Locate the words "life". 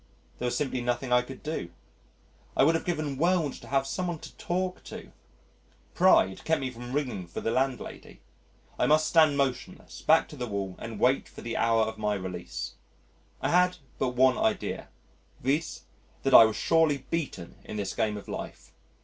18.27-18.71